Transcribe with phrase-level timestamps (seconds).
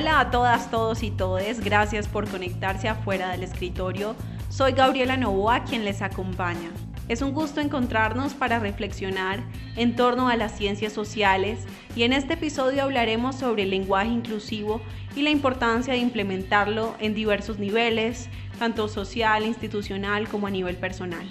[0.00, 4.16] Hola a todas, todos y todes, gracias por conectarse afuera del escritorio.
[4.48, 6.70] Soy Gabriela Novoa quien les acompaña.
[7.08, 9.40] Es un gusto encontrarnos para reflexionar
[9.76, 14.80] en torno a las ciencias sociales y en este episodio hablaremos sobre el lenguaje inclusivo
[15.14, 21.28] y la importancia de implementarlo en diversos niveles, tanto social, institucional como a nivel personal.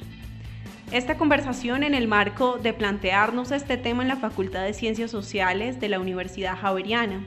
[0.92, 5.80] Esta conversación en el marco de plantearnos este tema en la Facultad de Ciencias Sociales
[5.80, 7.26] de la Universidad Javeriana.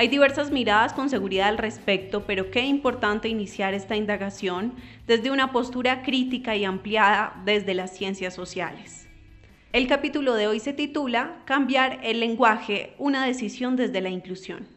[0.00, 4.74] Hay diversas miradas con seguridad al respecto, pero qué importante iniciar esta indagación
[5.08, 9.08] desde una postura crítica y ampliada desde las ciencias sociales.
[9.72, 14.68] El capítulo de hoy se titula Cambiar el lenguaje, una decisión desde la inclusión.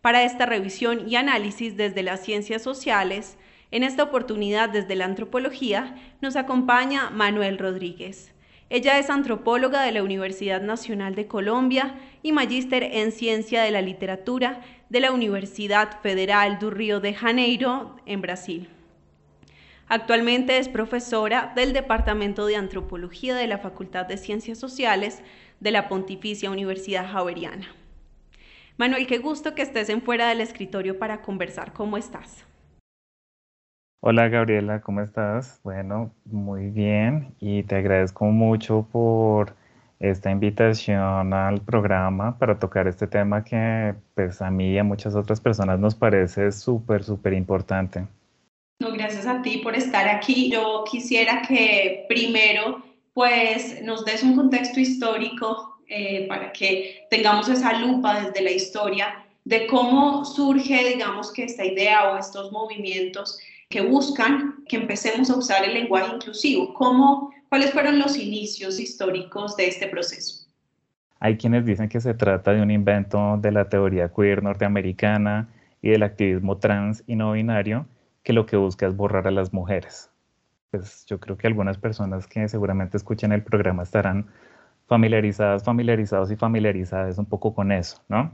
[0.00, 3.36] Para esta revisión y análisis desde las ciencias sociales,
[3.70, 8.29] en esta oportunidad desde la antropología, nos acompaña Manuel Rodríguez.
[8.72, 13.82] Ella es antropóloga de la Universidad Nacional de Colombia y magíster en Ciencia de la
[13.82, 18.68] Literatura de la Universidad Federal do Río de Janeiro, en Brasil.
[19.88, 25.20] Actualmente es profesora del Departamento de Antropología de la Facultad de Ciencias Sociales
[25.58, 27.74] de la Pontificia Universidad Javeriana.
[28.76, 31.72] Manuel, qué gusto que estés en fuera del escritorio para conversar.
[31.72, 32.46] ¿Cómo estás?
[34.02, 35.60] Hola Gabriela, ¿cómo estás?
[35.62, 39.54] Bueno, muy bien y te agradezco mucho por
[39.98, 45.14] esta invitación al programa para tocar este tema que pues a mí y a muchas
[45.14, 48.06] otras personas nos parece súper, súper importante.
[48.78, 50.50] No, gracias a ti por estar aquí.
[50.50, 57.74] Yo quisiera que primero pues nos des un contexto histórico eh, para que tengamos esa
[57.74, 63.38] lupa desde la historia de cómo surge, digamos, que esta idea o estos movimientos
[63.70, 66.74] que buscan que empecemos a usar el lenguaje inclusivo.
[66.74, 70.46] ¿Cómo, ¿Cuáles fueron los inicios históricos de este proceso?
[71.20, 75.48] Hay quienes dicen que se trata de un invento de la teoría queer norteamericana
[75.82, 77.86] y del activismo trans y no binario
[78.24, 80.10] que lo que busca es borrar a las mujeres.
[80.72, 84.26] Pues yo creo que algunas personas que seguramente escuchan el programa estarán
[84.86, 88.32] familiarizadas, familiarizados y familiarizadas un poco con eso, ¿no?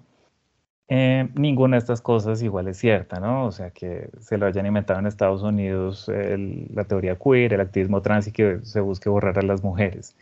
[0.88, 3.47] Eh, ninguna de estas cosas igual es cierta, ¿no?
[3.47, 8.02] O sea, que se lo hayan inventado en Estados Unidos la teoría queer, el activismo
[8.02, 10.16] trans y que se busque borrar a las mujeres.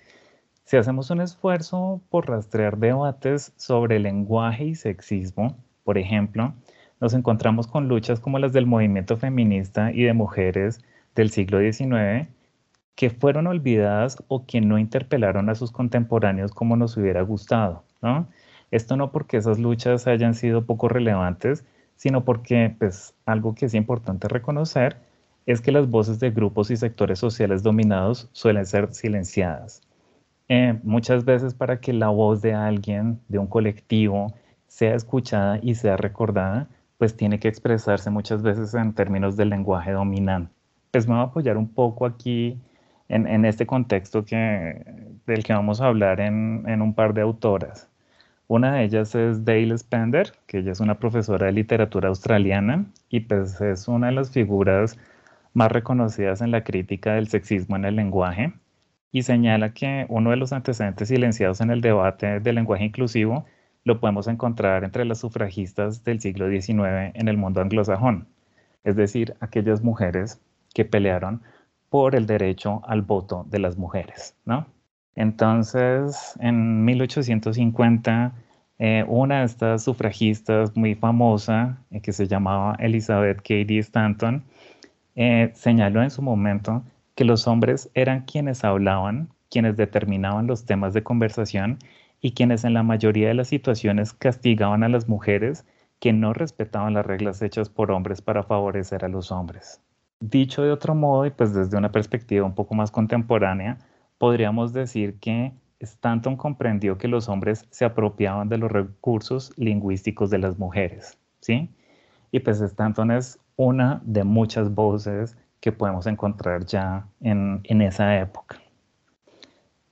[0.65, 6.55] Si hacemos un esfuerzo por rastrear debates sobre lenguaje y sexismo, por ejemplo,
[7.01, 10.81] nos encontramos con luchas como las del movimiento feminista y de mujeres
[11.15, 12.29] del siglo XIX
[12.95, 18.29] que fueron olvidadas o que no interpelaron a sus contemporáneos como nos hubiera gustado, ¿no?
[18.71, 21.65] Esto no porque esas luchas hayan sido poco relevantes,
[21.97, 24.97] sino porque pues, algo que es importante reconocer
[25.47, 29.83] es que las voces de grupos y sectores sociales dominados suelen ser silenciadas.
[30.49, 34.35] Eh, muchas veces para que la voz de alguien, de un colectivo,
[34.67, 39.93] sea escuchada y sea recordada, pues tiene que expresarse muchas veces en términos del lenguaje
[39.93, 40.53] dominante.
[40.91, 42.59] Pues me voy a apoyar un poco aquí
[43.09, 44.85] en, este contexto que,
[45.27, 47.89] del que vamos a hablar en, en un par de autoras.
[48.47, 53.21] Una de ellas es Dale Spender, que ella es una profesora de literatura australiana y
[53.21, 54.99] pues es una de las figuras
[55.55, 58.53] más reconocidas en la crítica del sexismo en el lenguaje
[59.13, 63.47] y señala que uno de los antecedentes silenciados en el debate del lenguaje inclusivo
[63.85, 68.29] lo podemos encontrar entre las sufragistas del siglo XIX en el mundo anglosajón,
[68.83, 70.41] es decir, aquellas mujeres
[70.75, 71.43] que pelearon
[71.89, 74.67] por el derecho al voto de las mujeres, ¿no?
[75.17, 78.33] Entonces, en 1850,
[78.79, 84.45] eh, una de estas sufragistas muy famosa, eh, que se llamaba Elizabeth Cady Stanton,
[85.15, 86.83] eh, señaló en su momento
[87.15, 91.79] que los hombres eran quienes hablaban, quienes determinaban los temas de conversación
[92.21, 95.65] y quienes en la mayoría de las situaciones castigaban a las mujeres
[96.01, 99.81] que no respetaban las reglas hechas por hombres para favorecer a los hombres.
[100.21, 103.79] Dicho de otro modo y pues desde una perspectiva un poco más contemporánea,
[104.25, 110.39] podríamos decir que Stanton comprendió que los hombres se apropiaban de los recursos lingüísticos de
[110.39, 111.69] las mujeres, ¿sí?
[112.33, 118.63] Y pues Stanton es una de muchas voces que podemos encontrar ya en, esa época.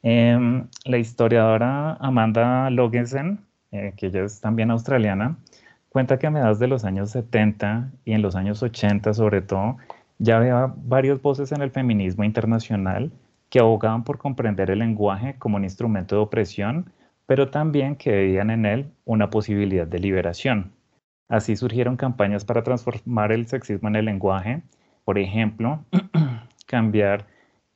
[0.03, 3.39] Em, la historiadora Amanda Logensen,
[3.71, 5.37] eh, que ella es también australiana,
[5.91, 9.77] cuenta que a mediados de los años 70 y en los años 80 sobre todo,
[10.17, 13.13] ya había varias voces en el feminismo internacional
[13.53, 16.91] que abogaban por comprender el lenguaje como un instrumento de opresión,
[17.27, 20.73] pero también que veían en él una posibilidad de liberación.
[21.29, 24.63] Así surgieron campañas para transformar el sexismo en el lenguaje,
[25.05, 25.85] por ejemplo,
[26.67, 27.27] cambiar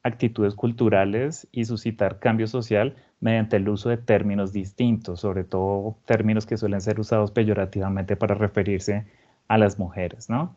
[0.03, 6.47] actitudes culturales y suscitar cambio social mediante el uso de términos distintos, sobre todo términos
[6.47, 9.05] que suelen ser usados peyorativamente para referirse
[9.47, 10.57] a las mujeres, ¿no?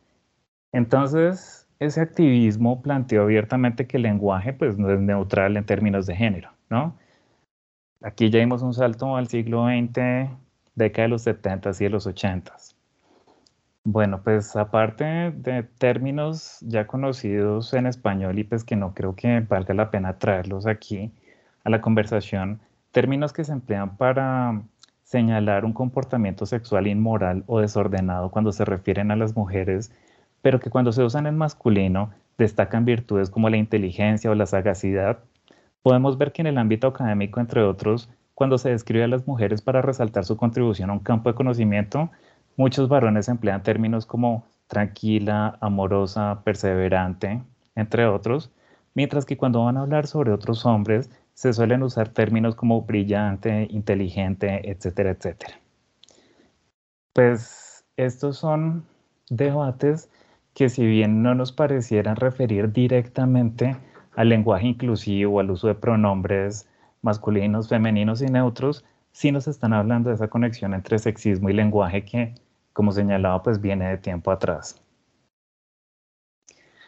[0.72, 6.16] Entonces, ese activismo planteó abiertamente que el lenguaje pues, no es neutral en términos de
[6.16, 6.96] género, ¿no?
[8.02, 10.30] Aquí ya dimos un salto al siglo XX,
[10.76, 12.56] década de los 70 y de los 80.
[13.86, 19.40] Bueno, pues aparte de términos ya conocidos en español y pues que no creo que
[19.42, 21.12] valga la pena traerlos aquí
[21.64, 22.60] a la conversación,
[22.92, 24.62] términos que se emplean para
[25.04, 29.92] señalar un comportamiento sexual inmoral o desordenado cuando se refieren a las mujeres,
[30.42, 35.20] pero que cuando se usan en masculino destacan virtudes como la inteligencia o la sagacidad,
[35.82, 39.62] podemos ver que en el ámbito académico, entre otros, cuando se describe a las mujeres
[39.62, 42.10] para resaltar su contribución a un campo de conocimiento,
[42.60, 47.42] Muchos varones emplean términos como tranquila, amorosa, perseverante,
[47.74, 48.52] entre otros,
[48.94, 53.66] mientras que cuando van a hablar sobre otros hombres se suelen usar términos como brillante,
[53.70, 55.54] inteligente, etcétera, etcétera.
[57.14, 58.84] Pues estos son
[59.30, 60.10] debates
[60.54, 63.78] que si bien no nos parecieran referir directamente
[64.16, 66.68] al lenguaje inclusivo, al uso de pronombres
[67.02, 72.04] masculinos, femeninos y neutros, sí nos están hablando de esa conexión entre sexismo y lenguaje
[72.04, 72.36] que
[72.74, 74.82] como señalaba, pues viene de tiempo atrás.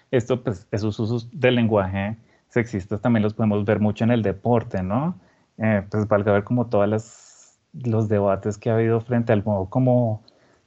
[0.09, 2.17] Esto, pues, esos usos del lenguaje
[2.49, 5.19] sexistas también los podemos ver mucho en el deporte, ¿no?
[5.57, 10.23] Eh, pues valga ver como todos los debates que ha habido frente al modo como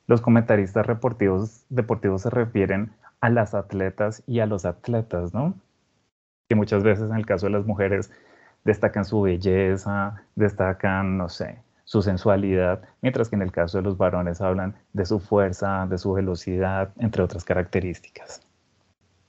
[0.07, 5.55] los comentaristas deportivos, se refieren a las atletas y a los atletas, ¿no?
[6.49, 8.11] Que muchas veces en el caso de las mujeres
[8.65, 13.97] destacan su belleza, destacan, no sé, su sensualidad, mientras que en el caso de los
[13.97, 18.43] varones hablan de su fuerza, de su velocidad, entre otras características.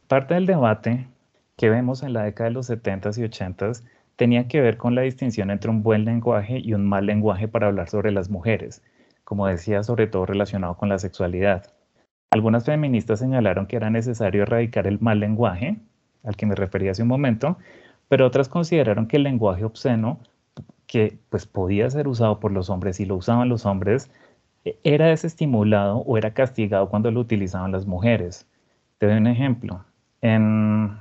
[0.07, 1.07] Parte del debate
[1.57, 3.83] que vemos en la década de los 70s y 80s
[4.16, 7.68] tenía que ver con la distinción entre un buen lenguaje y un mal lenguaje para
[7.68, 8.81] hablar sobre las mujeres,
[9.25, 11.74] como decía, sobre todo relacionado con la sexualidad.
[12.31, 15.77] Algunas feministas señalaron que era necesario erradicar el mal lenguaje,
[16.24, 17.57] al que me refería hace un momento,
[18.07, 20.19] pero otras consideraron que el lenguaje obsceno
[20.88, 24.12] que pues podía ser usado por los hombres y lo usaban los hombres,
[24.63, 28.48] e, era desestimulado o era castigado cuando lo utilizaban las mujeres.
[29.00, 29.83] Te doy un ejemplo.
[30.21, 30.98] En,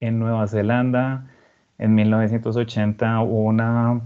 [0.00, 1.26] en Nueva Zelanda,
[1.78, 4.02] en 1980, hubo una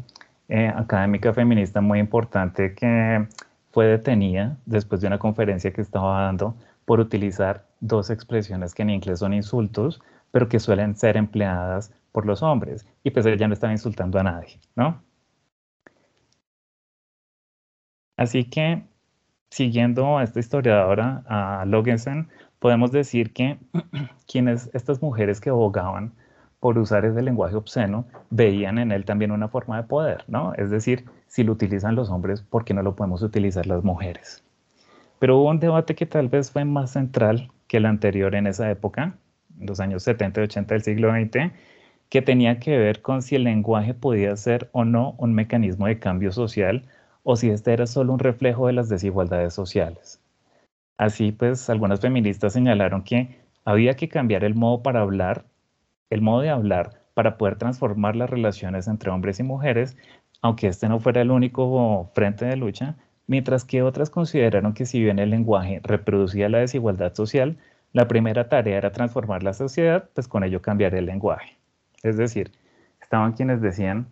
[0.48, 3.26] eh, académica feminista muy importante que
[3.70, 8.90] fue detenida después de una conferencia que estaba dando por utilizar dos expresiones que en
[8.90, 10.00] inglés son insultos,
[10.30, 12.86] pero que suelen ser empleadas por los hombres.
[13.02, 15.02] Y pues ella no estaba insultando a nadie, ¿no?
[18.16, 18.82] Así que,
[19.50, 22.28] siguiendo a esta historiadora, a Logensen,
[22.58, 23.58] podemos decir que
[24.26, 26.14] quienes, estas mujeres que abogaban
[26.60, 30.54] por usar ese lenguaje obsceno, veían en él también una forma de poder, ¿no?
[30.54, 34.42] Es decir, si lo utilizan los hombres, ¿por qué no lo podemos utilizar las mujeres?
[35.18, 38.70] Pero hubo un debate que tal vez fue más central que el anterior en esa
[38.70, 39.16] época,
[39.58, 41.52] en los años 70 y 80 del siglo XX,
[42.08, 45.98] que tenía que ver con si el lenguaje podía ser o no un mecanismo de
[45.98, 46.84] cambio social
[47.22, 50.20] o si este era solo un reflejo de las desigualdades sociales.
[50.98, 55.44] Así pues, algunas feministas señalaron que había que cambiar el modo para hablar,
[56.10, 59.96] el modo de hablar para poder transformar las relaciones entre hombres y mujeres,
[60.42, 62.96] aunque este no fuera el único frente de lucha,
[63.26, 67.56] mientras que otras consideraron que si bien el lenguaje reproducía la desigualdad social,
[67.92, 71.56] la primera tarea era transformar la sociedad, pues con ello cambiar el lenguaje.
[72.02, 72.52] Es decir,
[73.00, 74.06] estaban quienes decían,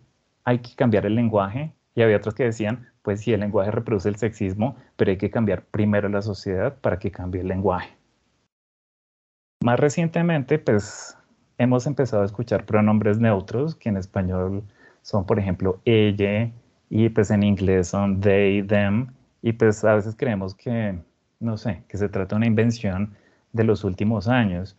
[0.45, 4.09] hay que cambiar el lenguaje, y había otros que decían, pues sí, el lenguaje reproduce
[4.09, 7.91] el sexismo, pero hay que cambiar primero la sociedad para que cambie el lenguaje.
[9.63, 11.17] Más recientemente, pues
[11.59, 14.63] hemos empezado a escuchar pronombres neutros, que en español
[15.03, 16.51] son, por ejemplo, ella,
[16.91, 19.09] y pues en inglés son they, them,
[19.43, 20.99] y pues a veces creemos que,
[21.41, 23.15] no sé, que se trata de una invención
[23.53, 24.77] de los últimos años,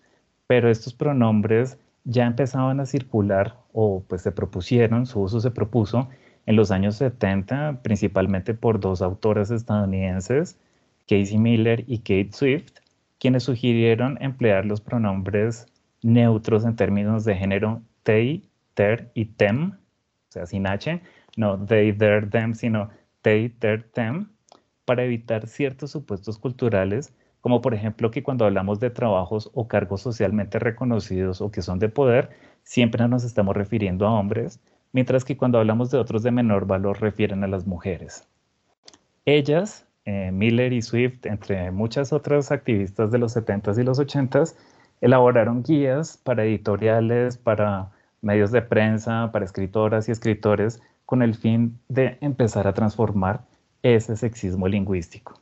[0.48, 6.10] pero estos pronombres ya empezaban a circular o pues se propusieron, su uso se propuso
[6.46, 10.58] en los años 70, principalmente por dos autoras estadounidenses,
[11.08, 12.74] Casey Miller y Kate Swift,
[13.20, 15.68] quienes sugirieron emplear los pronombres
[16.06, 19.74] neutros en términos de género they, their y them,
[20.30, 21.02] o sea, sin H,
[21.36, 22.90] no they, their, them, sino
[23.22, 24.30] they, their, them,
[24.86, 27.14] para evitar ciertos supuestos culturales
[27.46, 31.78] como por ejemplo que cuando hablamos de trabajos o cargos socialmente reconocidos o que son
[31.78, 32.32] de poder,
[32.64, 34.60] siempre nos estamos refiriendo a hombres,
[34.94, 38.28] mientras que cuando hablamos de otros de menor valor refieren a las mujeres.
[39.26, 44.56] Ellas, eh, Miller y Swift, entre muchas otras activistas de los 70s y los 80s,
[45.06, 47.92] elaboraron guías para editoriales, para
[48.24, 53.42] medios de prensa, para escritoras y escritores, con el fin de empezar a transformar
[53.84, 55.40] ese sexismo lingüístico.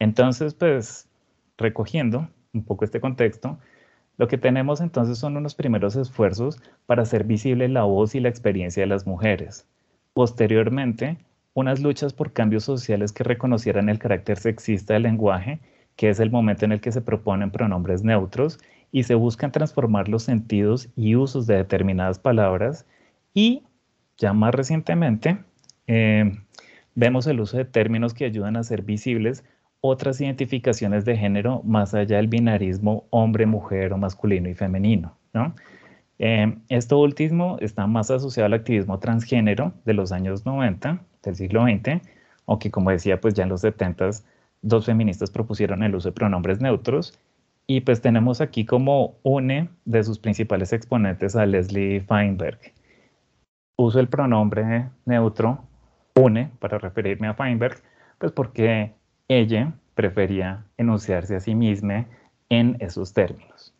[0.00, 1.08] Entonces, pues,
[1.56, 3.58] recogiendo un poco este contexto,
[4.16, 8.28] lo que tenemos entonces son unos primeros esfuerzos para hacer visible la voz y la
[8.28, 9.68] experiencia de las mujeres.
[10.14, 11.16] Posteriormente,
[11.54, 15.60] unas luchas por cambios sociales que reconocieran el carácter sexista del lenguaje,
[15.96, 18.58] que es el momento en el que se proponen pronombres neutros
[18.92, 22.86] y se buscan transformar los sentidos y usos de determinadas palabras.
[23.34, 23.64] Y
[24.16, 25.38] ya más recientemente,
[25.86, 26.38] eh,
[26.94, 29.44] vemos el uso de términos que ayudan a ser visibles
[29.80, 35.16] otras identificaciones de género más allá del binarismo hombre, mujer o masculino y femenino.
[35.32, 35.54] ¿no?
[36.18, 41.64] Eh, esto último está más asociado al activismo transgénero de los años 90 del siglo
[41.64, 42.00] XX,
[42.46, 44.10] aunque como decía, pues ya en los 70
[44.66, 47.18] dos feministas propusieron el uso de pronombres neutros
[47.68, 52.58] y pues tenemos aquí como une de sus principales exponentes a Leslie Feinberg.
[53.76, 55.64] Uso el pronombre neutro
[56.14, 57.76] une para referirme a Feinberg,
[58.18, 58.92] pues porque
[59.28, 62.06] ella prefería enunciarse a sí misma
[62.48, 63.72] en esos términos.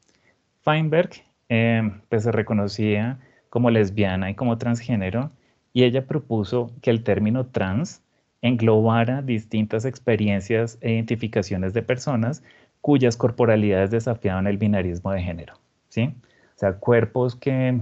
[0.62, 1.11] Feinberg
[1.49, 5.31] eh, pues se reconocía como lesbiana y como transgénero
[5.73, 8.02] y ella propuso que el término trans
[8.47, 12.43] englobara distintas experiencias e identificaciones de personas
[12.81, 15.55] cuyas corporalidades desafiaban el binarismo de género,
[15.88, 16.15] ¿sí?
[16.55, 17.81] O sea, cuerpos que,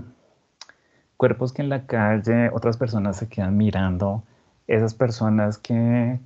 [1.16, 4.24] cuerpos que en la calle otras personas se quedan mirando,
[4.66, 6.18] esas personas que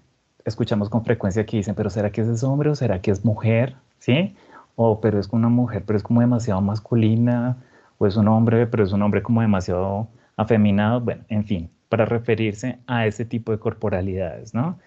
[0.44, 3.76] escuchamos con frecuencia que dicen, pero ¿será que es hombre o será que es mujer?
[3.98, 4.36] ¿Sí?
[4.76, 7.56] O pero es una mujer, pero es como demasiado masculina,
[7.98, 12.04] o es un hombre, pero es un hombre como demasiado afeminado, bueno, en fin, para
[12.04, 14.78] referirse a ese tipo de corporalidades, ¿no?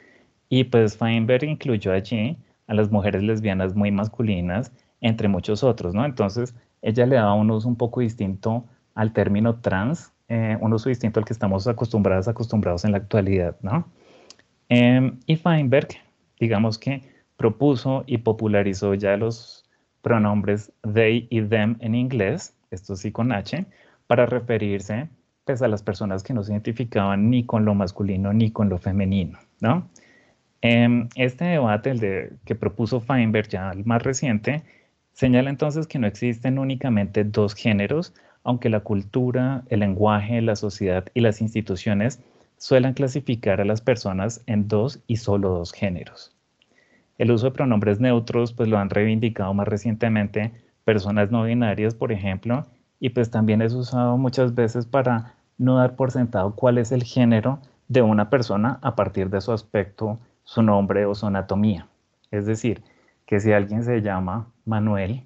[0.49, 6.05] Y pues Feinberg incluyó allí a las mujeres lesbianas muy masculinas, entre muchos otros, ¿no?
[6.05, 8.65] Entonces, ella le daba un uso un poco distinto
[8.95, 13.55] al término trans, eh, un uso distinto al que estamos acostumbrados, acostumbrados en la actualidad,
[13.61, 13.85] ¿no?
[14.69, 15.89] Em, y Feinberg,
[16.39, 17.01] digamos que
[17.35, 19.65] propuso y popularizó ya los
[20.01, 23.65] pronombres they y them en inglés, esto sí con H,
[24.07, 25.09] para referirse
[25.51, 28.77] pues, a las personas que no se identificaban ni con lo masculino ni con lo
[28.77, 29.89] femenino, ¿no?
[30.61, 34.63] Em, este debate, el de, que propuso Feinberg ya el más reciente,
[35.11, 38.13] señala entonces que no existen únicamente dos géneros,
[38.45, 42.21] aunque la cultura, el lenguaje, la sociedad y las instituciones
[42.57, 46.33] suelen clasificar a las personas en dos y solo dos géneros.
[47.17, 50.53] El uso de pronombres neutros pues lo han reivindicado más recientemente
[50.85, 52.65] personas no binarias, por ejemplo,
[53.01, 57.03] y pues también es usado muchas veces para no dar por sentado cuál es el
[57.03, 61.87] género de una persona a partir de su aspecto, su nombre o su anatomía.
[62.31, 62.81] Es decir,
[63.27, 65.23] que si alguien se llama Manuel,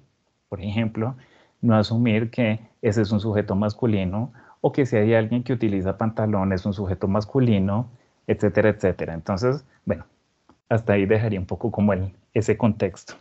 [0.50, 1.16] por ejemplo,
[1.62, 5.96] no asumir que ese es un sujeto masculino o que si hay alguien que utiliza
[5.96, 7.88] pantalones, un sujeto masculino,
[8.26, 9.14] etcétera, etcétera.
[9.14, 10.04] Entonces, bueno,
[10.68, 13.14] hasta ahí dejaría un poco como el, ese contexto.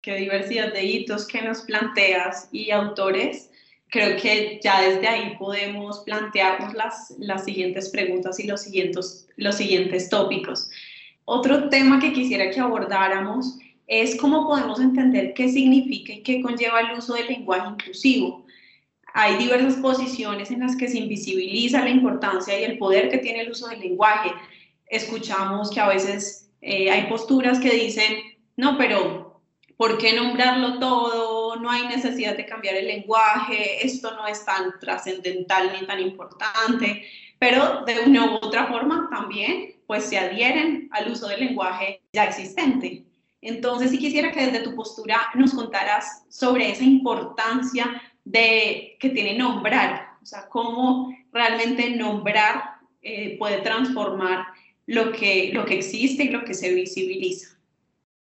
[0.00, 3.50] Qué diversidad de hitos que nos planteas y autores.
[3.90, 9.56] Creo que ya desde ahí podemos plantearnos las, las siguientes preguntas y los siguientes, los
[9.56, 10.68] siguientes tópicos.
[11.24, 16.80] Otro tema que quisiera que abordáramos es cómo podemos entender qué significa y qué conlleva
[16.80, 18.46] el uso del lenguaje inclusivo
[19.18, 23.40] hay diversas posiciones en las que se invisibiliza la importancia y el poder que tiene
[23.40, 24.30] el uso del lenguaje.
[24.84, 28.12] Escuchamos que a veces eh, hay posturas que dicen,
[28.58, 29.40] no, pero
[29.78, 31.35] ¿por qué nombrarlo todo?
[31.66, 37.04] No hay necesidad de cambiar el lenguaje, esto no es tan trascendental ni tan importante,
[37.40, 42.26] pero de una u otra forma también pues se adhieren al uso del lenguaje ya
[42.26, 43.02] existente.
[43.40, 49.36] Entonces, si quisiera que desde tu postura nos contaras sobre esa importancia de, que tiene
[49.36, 54.46] nombrar, o sea, cómo realmente nombrar eh, puede transformar
[54.86, 57.55] lo que, lo que existe y lo que se visibiliza.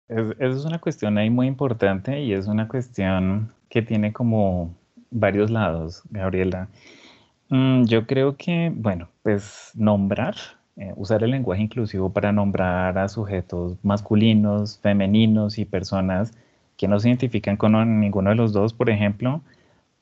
[0.08, 4.76] Esa es una cuestión ahí muy importante y es una cuestión que tiene como
[5.12, 6.68] varios lados, Gabriela.
[7.50, 10.36] Mm, yo creo que, bueno, pues nombrar,
[10.76, 16.34] eh, usar el lenguaje inclusivo para nombrar a sujetos masculinos, femeninos y personas
[16.78, 19.42] que no se identifican con ninguno de los dos, por ejemplo,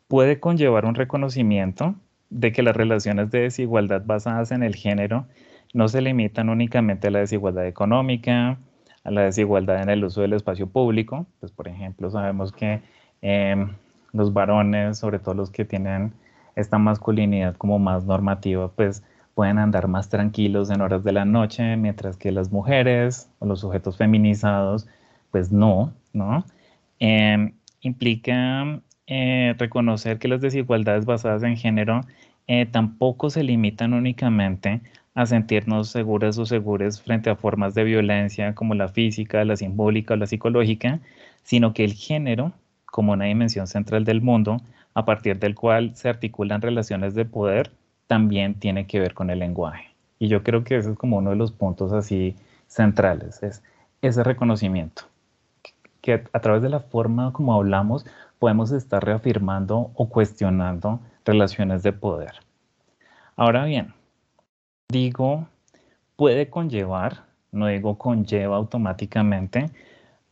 [0.08, 1.96] puede conllevar un reconocimiento
[2.30, 5.26] de que las relaciones de desigualdad basadas en el género
[5.74, 8.58] no se limitan únicamente a la desigualdad económica,
[9.04, 11.26] a la desigualdad en el uso del espacio público.
[11.40, 12.82] Pues, por ejemplo, sabemos que
[13.22, 13.70] em,
[14.14, 16.14] los varones, sobre todo los que tienen
[16.56, 19.04] esta masculinidad como más normativa, pues
[19.36, 23.62] pueden andar más tranquilos en horas de la noche, mientras que las mujeres o los
[23.62, 24.88] sujetos feminizados,
[25.32, 26.46] pues no, ¿no?
[27.00, 32.02] Em, implica eh, reconocer que las desigualdades basadas en género
[32.48, 34.82] eh, tampoco se limitan únicamente
[35.14, 40.14] a sentirnos seguras o seguras frente a formas de violencia como la física, la simbólica
[40.14, 41.00] o la psicológica,
[41.44, 42.54] sino que el género,
[42.86, 44.58] como una dimensión central del mundo,
[44.94, 47.72] a partir del cual se articulan relaciones de poder,
[48.08, 49.90] también tiene que ver con el lenguaje.
[50.20, 52.36] Y yo creo que ese es como uno de los puntos así
[52.68, 53.64] centrales, es
[54.02, 55.04] ese reconocimiento,
[56.02, 58.06] que a través de la forma como hablamos
[58.40, 62.32] podemos estar reafirmando o cuestionando relaciones de poder.
[63.36, 63.94] Ahora bien,
[64.92, 65.48] digo
[66.16, 69.72] puede conllevar, no digo conlleva automáticamente,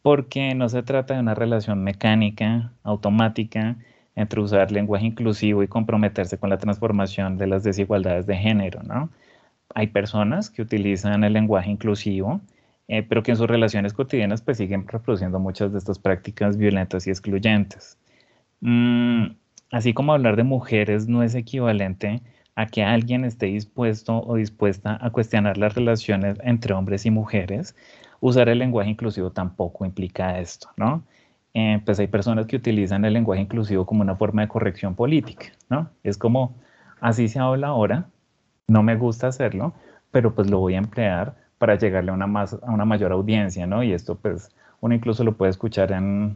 [0.01, 3.77] porque no se trata de una relación mecánica, automática,
[4.15, 9.09] entre usar lenguaje inclusivo y comprometerse con la transformación de las desigualdades de género, ¿no?
[9.75, 12.41] Hay personas que utilizan el lenguaje inclusivo,
[12.87, 17.07] eh, pero que en sus relaciones cotidianas pues siguen reproduciendo muchas de estas prácticas violentas
[17.07, 17.97] y excluyentes.
[18.61, 19.35] Mm,
[19.71, 22.21] así como hablar de mujeres no es equivalente
[22.59, 27.73] a que alguien esté dispuesto o dispuesta a cuestionar las relaciones entre hombres y mujeres,
[28.19, 31.01] usar el lenguaje inclusivo tampoco implica esto, ¿no?
[31.53, 35.45] Eh, pues hay personas que utilizan el lenguaje inclusivo como una forma de corrección política,
[35.69, 35.89] ¿no?
[36.03, 36.53] Es como,
[36.99, 38.09] así se habla ahora,
[38.67, 39.73] no me gusta hacerlo,
[40.11, 43.67] pero pues lo voy a emplear para llegarle a una, más, a una mayor audiencia,
[43.67, 43.83] ¿no?
[43.83, 46.35] Y esto pues uno incluso lo puede escuchar en,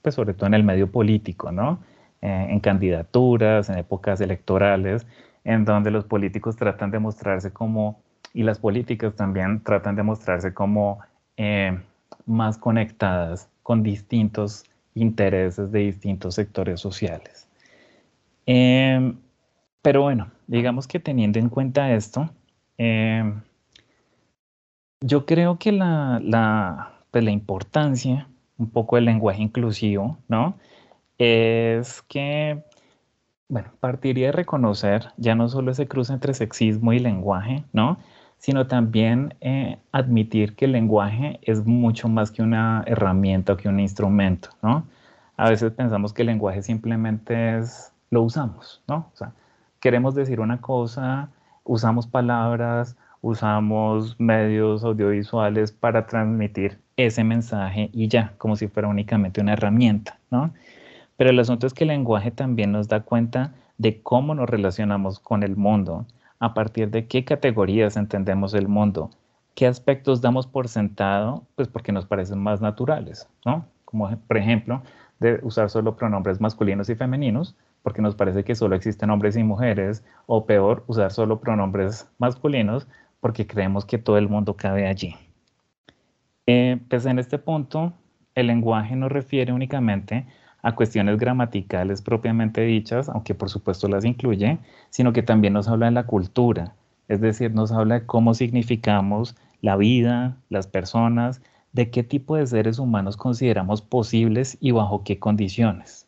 [0.00, 1.78] pues sobre todo en el medio político, ¿no?
[2.22, 5.06] Eh, en candidaturas, en épocas electorales,
[5.44, 8.00] en donde los políticos tratan de mostrarse como,
[8.32, 11.00] y las políticas también tratan de mostrarse como
[11.36, 11.78] eh,
[12.26, 17.48] más conectadas con distintos intereses de distintos sectores sociales.
[18.46, 19.16] Em,
[19.82, 22.30] pero bueno, digamos que teniendo en cuenta esto,
[22.78, 23.40] em,
[25.00, 30.56] yo creo que la, la, pues la importancia un poco del lenguaje inclusivo, ¿no?
[31.18, 32.62] Es que,
[33.52, 37.98] bueno, partiría de reconocer ya no solo ese cruce entre sexismo y lenguaje, ¿no?
[38.38, 43.68] Sino también eh, admitir que el lenguaje es mucho más que una herramienta o que
[43.68, 44.86] un instrumento, ¿no?
[45.36, 49.12] A veces pensamos que el lenguaje simplemente es, lo usamos, ¿no?
[49.80, 51.28] Queremos decir una cosa,
[51.62, 59.42] usamos palabras, usamos medios audiovisuales para transmitir ese mensaje y ya, como si fuera únicamente
[59.42, 60.54] una herramienta, ¿no?
[61.16, 65.18] Pero el asunto es que el lenguaje también nos da cuenta de cómo nos relacionamos
[65.18, 66.06] con el mundo,
[66.38, 69.10] a partir de qué categorías entendemos el mundo,
[69.54, 73.66] qué aspectos damos por sentado, pues porque nos parecen más naturales, ¿no?
[73.84, 74.82] Como por ejemplo,
[75.20, 79.42] de usar solo pronombres masculinos y femeninos, porque nos parece que solo existen hombres y
[79.42, 82.88] mujeres, o peor, usar solo pronombres masculinos,
[83.20, 85.14] porque creemos que todo el mundo cabe allí.
[86.46, 87.92] Eh, pues en este punto,
[88.34, 90.26] el lenguaje no refiere únicamente
[90.62, 94.58] a cuestiones gramaticales propiamente dichas, aunque por supuesto las incluye,
[94.90, 96.74] sino que también nos habla de la cultura,
[97.08, 102.46] es decir, nos habla de cómo significamos la vida, las personas, de qué tipo de
[102.46, 106.06] seres humanos consideramos posibles y bajo qué condiciones.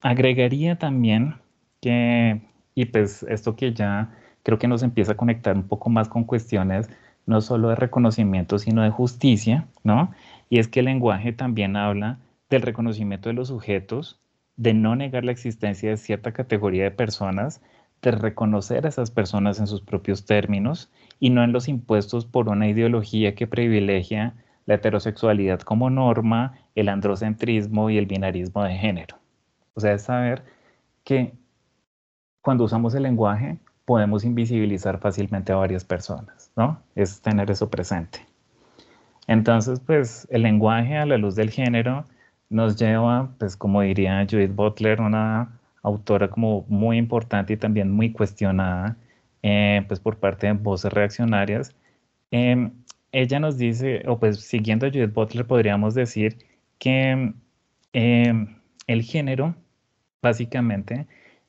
[0.00, 1.36] Agregaría también
[1.80, 2.42] que,
[2.74, 4.10] y pues esto que ya
[4.42, 6.90] creo que nos empieza a conectar un poco más con cuestiones
[7.26, 10.12] no solo de reconocimiento, sino de justicia, ¿no?
[10.50, 12.18] Y es que el lenguaje también habla
[12.56, 14.20] del reconocimiento de los sujetos,
[14.56, 17.62] de no negar la existencia de cierta categoría de personas,
[18.02, 22.48] de reconocer a esas personas en sus propios términos y no en los impuestos por
[22.48, 24.34] una ideología que privilegia
[24.66, 29.16] la heterosexualidad como norma, el androcentrismo y el binarismo de género.
[29.74, 30.44] O sea, es saber
[31.04, 31.32] que
[32.42, 36.80] cuando usamos el lenguaje podemos invisibilizar fácilmente a varias personas, ¿no?
[36.94, 38.20] Es tener eso presente.
[39.26, 42.04] Entonces, pues el lenguaje a la luz del género
[42.52, 48.12] nos lleva, pues como diría Judith Butler, una autora como muy importante y también muy
[48.12, 48.96] cuestionada,
[49.42, 51.74] eh, pues por parte de voces reaccionarias.
[52.30, 52.72] Em,
[53.12, 56.38] ella nos dice, o pues siguiendo a Judith Butler podríamos decir
[56.78, 57.32] que
[57.92, 59.54] em, el género
[60.22, 61.06] básicamente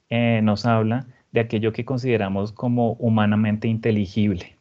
[0.09, 4.57] eh, nos habla de aquello que consideramos como humanamente inteligible.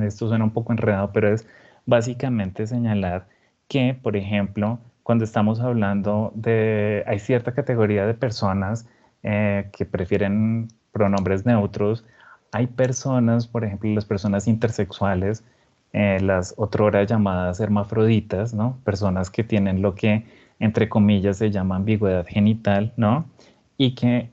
[0.00, 1.46] Esto suena un poco enredado, pero es
[1.86, 3.28] básicamente señalar
[3.68, 8.88] que, por ejemplo, cuando estamos hablando de, hay cierta categoría de personas
[9.22, 12.04] eh, que prefieren pronombres neutros,
[12.50, 15.44] hay personas, por ejemplo, las personas intersexuales,
[15.92, 18.78] eh, las otrora llamadas hermafroditas, ¿no?
[18.82, 20.26] Personas que tienen lo que,
[20.58, 23.26] entre comillas, se llama ambigüedad genital, ¿no?
[23.76, 24.30] Y que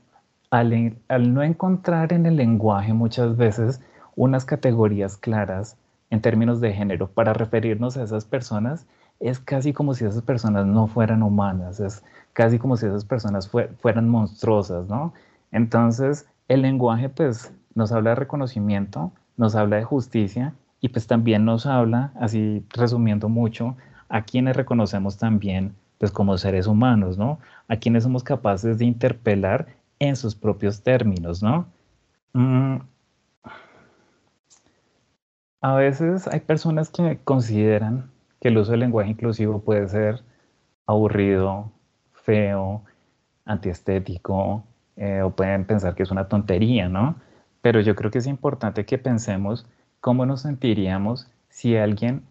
[0.50, 3.80] al, no encontrar en el lenguaje muchas veces
[4.16, 5.76] unas categorías claras
[6.10, 8.86] en términos de género para referirnos a esas personas,
[9.22, 13.48] es casi como si esas personas no fueran humanas, es casi como si esas personas
[13.48, 15.12] fueran monstruosas, ¿no?
[15.52, 21.44] Entonces, el lenguaje pues nos habla de reconocimiento, nos habla de justicia y pues también
[21.44, 23.76] nos habla, así resumiendo mucho,
[24.08, 27.38] a quienes reconocemos también pues como seres humanos, ¿no?
[27.68, 29.68] A quienes somos capaces de interpelar
[30.00, 31.66] en sus propios términos, ¿no?
[32.32, 32.78] Mm.
[35.60, 38.11] A veces hay personas que consideran
[38.42, 40.24] que el uso del lenguaje inclusivo puede ser
[40.84, 41.70] aburrido,
[42.10, 42.82] feo,
[43.44, 44.64] antiestético,
[44.96, 47.14] eh, o pueden pensar que es una tontería, ¿no?
[47.60, 49.64] Pero yo creo que es importante que pensemos
[50.00, 52.24] cómo nos sentiríamos si alguien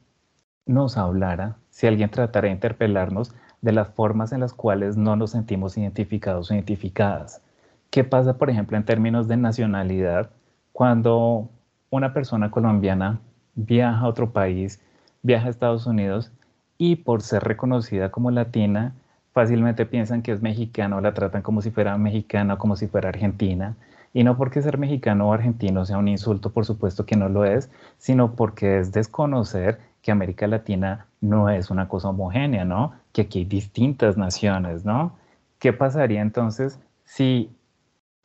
[0.65, 5.32] nos hablara, si alguien tratara de interpelarnos de las formas en las cuales no nos
[5.32, 7.41] sentimos identificados o identificadas.
[7.89, 10.30] ¿Qué pasa, por ejemplo, en términos de nacionalidad
[10.74, 11.50] cuando
[11.89, 13.21] una persona colombiana
[13.56, 14.82] viaja a otro país,
[15.24, 16.32] viaja a Estados Unidos
[16.78, 18.94] y por ser reconocida como latina,
[19.34, 23.10] fácilmente piensan que es mexicano, la tratan como si fuera mexicana o como si fuera
[23.10, 23.76] argentina.
[24.14, 27.46] Y no porque ser mexicano o argentino sea un insulto, por supuesto que no lo
[27.46, 32.94] es, sino porque es desconocer que América Latina no es una cosa homogénea, ¿no?
[33.14, 35.16] Que aquí hay distintas naciones, ¿no?
[35.60, 37.56] ¿Qué pasaría entonces si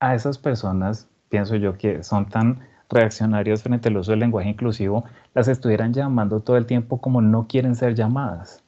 [0.01, 5.05] a esas personas, pienso yo, que son tan reaccionarios frente al uso del lenguaje inclusivo,
[5.35, 8.63] las estuvieran llamando todo el tiempo como no quieren ser llamadas?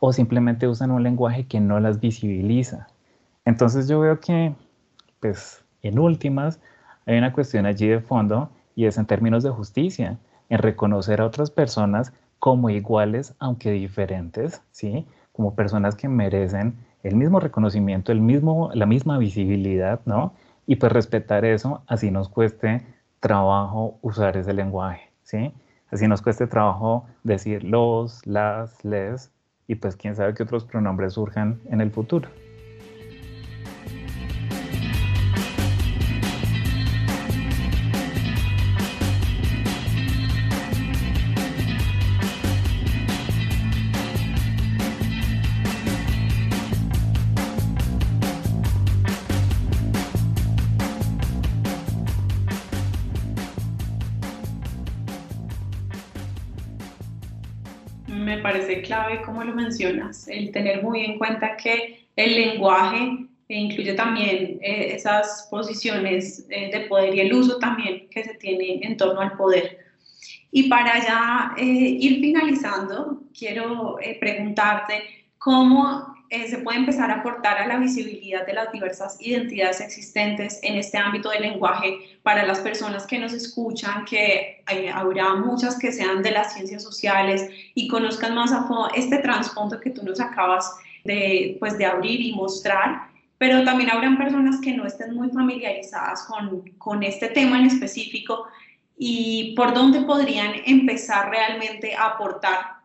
[0.00, 2.88] O simplemente usan un lenguaje que no las visibiliza.
[3.44, 4.54] Entonces yo veo que,
[5.20, 6.60] pues, en últimas,
[7.06, 11.26] hay una cuestión allí de fondo y es en términos de justicia, en reconocer a
[11.26, 15.06] otras personas como iguales, aunque diferentes, ¿sí?
[15.32, 20.32] Como personas que merecen el mismo reconocimiento, el mismo, la misma visibilidad, ¿no?
[20.66, 22.82] Y pues respetar eso, así nos cueste
[23.24, 25.50] trabajo usar ese lenguaje, ¿sí?
[25.90, 29.32] Así nos cueste trabajo decir los, las, les,
[29.66, 32.28] y pues quién sabe qué otros pronombres surjan en el futuro.
[59.64, 66.70] Mencionas, el tener muy en cuenta que el lenguaje incluye también eh, esas posiciones eh,
[66.72, 69.78] de poder y el uso también que se tiene en torno al poder.
[70.50, 77.58] Y para ya eh, ir finalizando, quiero preguntarte cómo eh, se puede empezar a aportar
[77.58, 82.60] a la visibilidad de las diversas identidades existentes en este ámbito del lenguaje para las
[82.60, 88.34] personas que nos escuchan, que habrá muchas que sean de las ciencias sociales y conozcan
[88.34, 93.10] más a fondo este trasfondo que tú nos acabas de, pues, de abrir y mostrar,
[93.36, 98.46] pero también habrán personas que no estén muy familiarizadas con, con este tema en específico
[98.96, 102.76] y por dónde podrían empezar realmente a aportar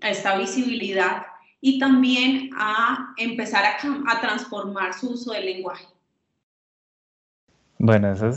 [0.00, 1.29] a esta visibilidad
[1.60, 5.86] y también a empezar a, transformar su uso del lenguaje?
[7.78, 8.30] Bueno, esa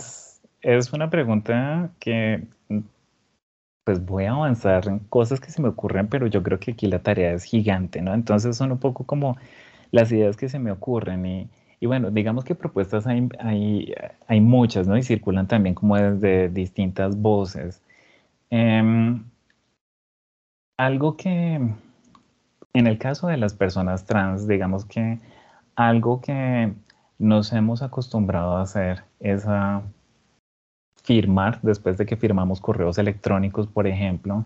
[0.61, 2.45] es, una pregunta que
[3.85, 6.87] pues voy a avanzar en cosas que se me ocurren, pero yo creo que aquí
[6.87, 8.13] la tarea es gigante, ¿no?
[8.13, 9.37] Entonces son un poco como
[9.91, 11.49] las ideas que se me ocurren y,
[11.81, 13.93] y bueno, digamos que propuestas hay, hay,
[14.27, 14.97] hay, muchas, ¿no?
[14.97, 17.83] Y circulan también como desde distintas voces.
[18.49, 19.25] Em,
[20.77, 21.59] algo que,
[22.73, 25.19] en el caso de las personas trans, digamos que
[25.75, 26.73] algo que
[27.19, 29.83] nos hemos acostumbrado a hacer es a
[31.03, 34.45] firmar, después de que firmamos correos electrónicos, por ejemplo,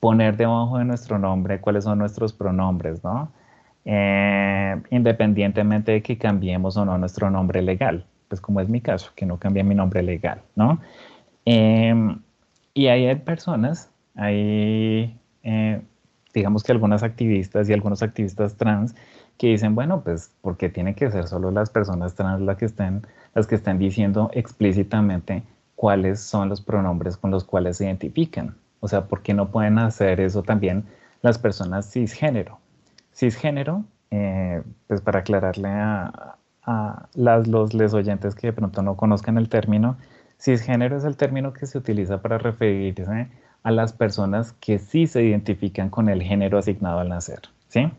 [0.00, 3.32] poner debajo de nuestro nombre cuáles son nuestros pronombres, ¿no?
[3.84, 9.12] Eh, independientemente de que cambiemos o no nuestro nombre legal, pues como es mi caso,
[9.16, 10.80] que no cambia mi nombre legal, ¿no?
[11.44, 12.18] Em,
[12.74, 15.82] y ahí hay personas, hay eh,
[16.32, 18.94] digamos que algunas activistas y algunos activistas trans
[19.38, 23.02] que dicen, bueno, pues porque tiene que ser solo las personas trans las que estén,
[23.34, 25.42] las que estén diciendo explícitamente
[25.74, 28.54] cuáles son los pronombres con los cuales se identifican.
[28.80, 30.84] O sea, ¿por qué no pueden hacer eso también
[31.22, 32.58] las personas cisgénero?
[33.14, 39.38] Cisgénero, eh, pues para aclararle a, a los les oyentes que de pronto no conozcan
[39.38, 39.96] el término,
[40.38, 43.28] cisgénero es el término que se utiliza para referirse
[43.62, 47.90] a las personas que sí se identifican con el género asignado al nacer, ¿sí?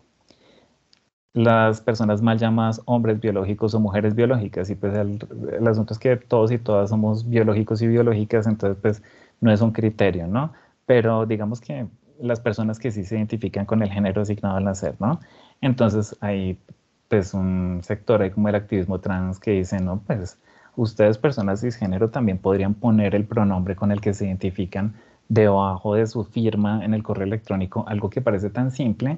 [1.34, 5.20] Las personas mal llamadas hombres biológicos o mujeres biológicas, y pues el,
[5.68, 9.04] asunto es que todos y todas somos biológicos y biológicas, entonces pues
[9.42, 10.54] no es un criterio, ¿no?
[10.86, 11.88] Pero digamos que
[12.20, 15.20] las personas que sí se identifican con el género asignado al nacer, ¿no?
[15.62, 16.60] Entonces hay
[17.08, 20.38] pues un sector ahí como el activismo trans que dice, no, pues
[20.76, 24.96] ustedes personas cisgénero también podrían poner el pronombre con el que se identifican
[25.34, 29.18] debajo de su firma en el correo electrónico, algo que parece tan simple,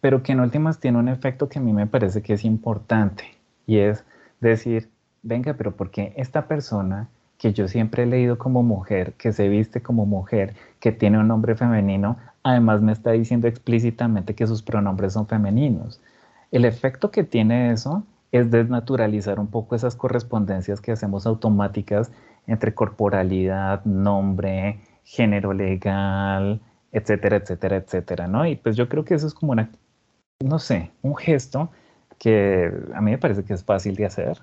[0.00, 3.24] pero que en últimas tiene un efecto que a mí me parece que es importante
[3.66, 4.04] y es
[4.40, 4.88] decir,
[5.22, 9.48] venga, pero ¿por qué esta persona que yo siempre he leído como mujer, que se
[9.48, 14.62] viste como mujer, que tiene un nombre femenino, además me está diciendo explícitamente que sus
[14.62, 16.00] pronombres son femeninos?
[16.52, 22.12] El efecto que tiene eso es desnaturalizar un poco esas correspondencias que hacemos automáticas
[22.46, 26.60] entre corporalidad, nombre, género legal,
[26.92, 28.46] etcétera, etcétera, etcétera, ¿no?
[28.46, 29.70] Y pues yo creo que eso es como una,
[30.44, 31.70] no sé, un gesto
[32.18, 34.38] que a mí me parece que es fácil de hacer.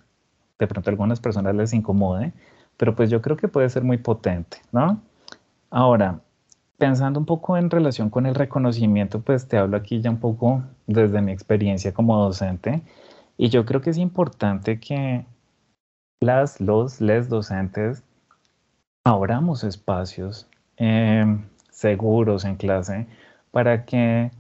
[0.58, 2.34] De pronto a algunas personas les incomode,
[2.78, 5.01] pero pues yo creo que puede ser muy potente, ¿no?
[5.69, 6.21] Ahora,
[6.78, 10.63] pensando un poco en relación con el reconocimiento, pues te hablo aquí ya un poco
[10.88, 12.82] desde mi experiencia como docente,
[13.38, 15.25] y yo creo que es importante que
[16.21, 18.04] las, los, les docentes
[19.04, 20.47] abramos espacios
[20.78, 23.08] Em, seguros en clase
[23.52, 24.32] para que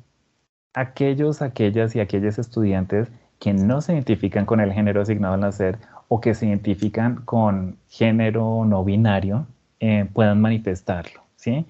[0.73, 5.77] aquellos, aquellas y aquellos estudiantes que no se identifican con el género asignado al nacer
[6.09, 9.47] o que se identifican con género no binario
[9.79, 11.65] eh, puedan manifestarlo, ¿sí?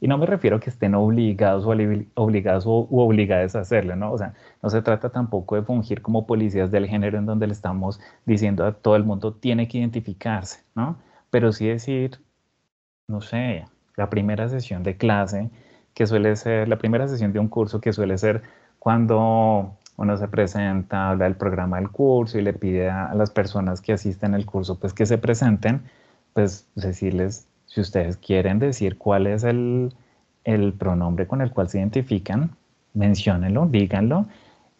[0.00, 1.70] Y no me refiero a que estén obligados o
[2.22, 4.12] obligados obligadas a hacerlo, ¿no?
[4.12, 7.52] O sea, no se trata tampoco de fungir como policías del género en donde le
[7.52, 10.96] estamos diciendo a todo el mundo tiene que identificarse, ¿no?
[11.30, 12.20] Pero sí decir,
[13.08, 13.66] no sé,
[14.00, 15.50] la primera sesión de clase,
[15.92, 18.42] que suele ser la primera sesión de un curso, que suele ser
[18.78, 23.82] cuando uno se presenta, habla del programa del curso y le pide a, las personas
[23.82, 25.82] que asisten al curso, pues que se presenten,
[26.32, 29.92] pues decirles, si ustedes quieren decir cuál es el,
[30.44, 32.56] el pronombre con el cual se identifican,
[32.94, 34.24] menciónenlo, díganlo,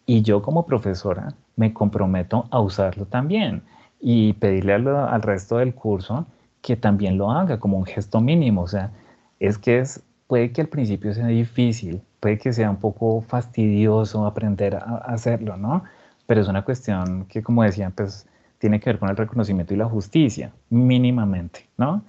[0.07, 3.61] y yo como profesora me comprometo a usarlo también
[3.99, 6.25] y pedirle al, al resto del curso
[6.63, 8.89] que también lo haga como un gesto mínimo, o sea,
[9.41, 14.25] es que es, puede que al principio sea difícil, puede que sea un poco fastidioso
[14.25, 15.83] aprender a, hacerlo, ¿no?
[16.27, 18.27] Pero es una cuestión que, como decía, pues
[18.59, 22.03] tiene que ver con el reconocimiento y la justicia, mínimamente, ¿no?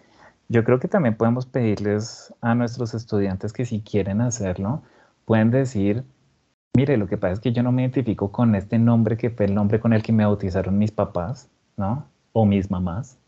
[0.49, 4.83] Yo creo que también podemos pedirles a nuestros estudiantes que si quieren hacerlo,
[5.25, 6.05] pueden decir,
[6.77, 9.47] mire, lo que pasa es que yo no me identifico con este nombre que fue
[9.47, 12.05] el nombre con el que me bautizaron mis papás, ¿no?
[12.35, 13.19] O mis mamás,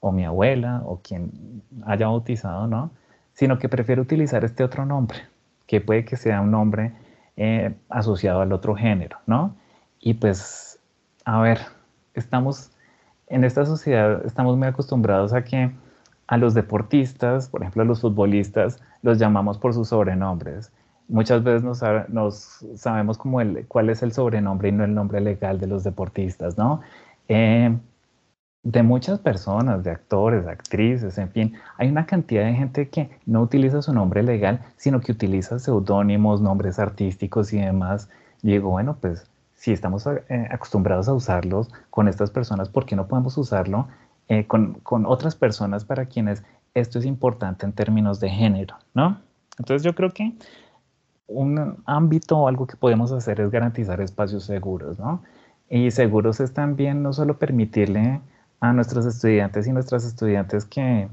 [0.00, 2.90] o mi abuela, o quien haya bautizado, ¿no?
[3.34, 5.18] Sino que prefiero utilizar este otro nombre,
[5.66, 6.92] que puede que sea un nombre
[7.36, 9.56] eh, asociado al otro género, ¿no?
[10.00, 10.78] Y pues,
[11.24, 11.60] a ver,
[12.14, 12.70] estamos
[13.28, 15.72] en esta sociedad, estamos muy acostumbrados a que
[16.26, 20.72] a los deportistas, por ejemplo a los futbolistas, los llamamos por sus sobrenombres.
[21.08, 25.58] Muchas veces nos, sabemos como el, cuál es el sobrenombre y no el nombre legal
[25.58, 26.82] de los deportistas, ¿no?
[27.28, 27.76] Eh,
[28.62, 33.40] de muchas personas, de actores, actrices, en fin, hay una cantidad de gente que no
[33.40, 38.10] utiliza su nombre legal, sino que utiliza seudónimos, nombres artísticos y demás.
[38.42, 42.96] Y digo, bueno, pues si estamos eh, acostumbrados a usarlos con estas personas, ¿por qué
[42.96, 43.88] no podemos usarlo
[44.28, 46.42] eh, con, con, otras personas para quienes
[46.74, 49.20] esto es importante en términos de género, ¿no?
[49.58, 50.34] Entonces yo creo que
[51.26, 55.22] un ámbito o algo que podemos hacer es garantizar espacios seguros, ¿no?
[55.68, 58.20] Y seguros es también no solo permitirle
[58.60, 61.08] a nuestros estudiantes y nuestras estudiantes que,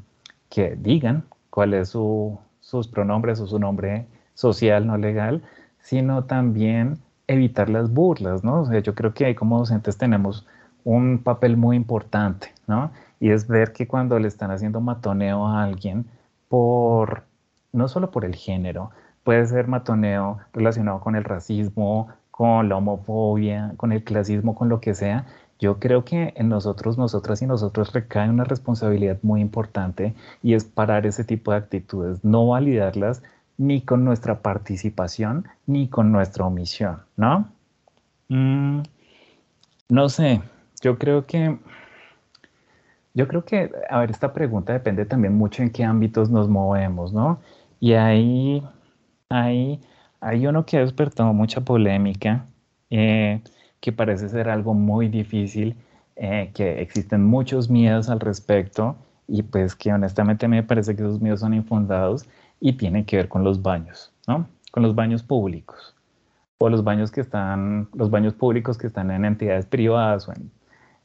[0.49, 5.41] que digan cuál es su, sus pronombres o su nombre social, no legal,
[5.79, 8.61] sino también evitar las burlas, ¿no?
[8.61, 10.45] O sea, yo creo que ahí como docentes tenemos
[10.83, 12.91] un papel muy importante, ¿no?
[13.19, 16.05] Y es ver que cuando le están haciendo matoneo a alguien
[16.49, 17.23] por,
[17.73, 18.91] no solo por el género,
[19.23, 24.79] puede ser matoneo relacionado con el racismo, con la homofobia, con el clasismo, con lo
[24.79, 25.25] que sea,
[25.59, 30.65] yo creo que en nosotros, nosotras y nosotros recae una responsabilidad muy importante y es
[30.65, 33.23] parar ese tipo de actitudes, no validarlas
[33.57, 37.49] ni con nuestra participación ni con nuestra omisión, ¿no?
[38.29, 38.81] Mm,
[39.89, 40.41] no sé,
[40.81, 41.57] yo creo que,
[43.13, 47.13] yo creo que, a ver, esta pregunta depende también mucho en qué ámbitos nos movemos,
[47.13, 47.39] ¿no?
[47.79, 48.63] Y ahí,
[49.29, 49.81] ahí,
[50.19, 52.45] hay uno que ha despertado mucha polémica.
[52.89, 53.41] Eh,
[53.79, 55.75] que parece ser algo muy difícil,
[56.15, 58.95] eh, que existen muchos miedos al respecto
[59.27, 62.25] y pues que honestamente me parece que esos miedos son infundados
[62.59, 64.47] y tienen que ver con los baños, ¿no?
[64.71, 65.95] Con los baños públicos
[66.57, 70.51] o los baños que están, los baños públicos que están en entidades privadas o en,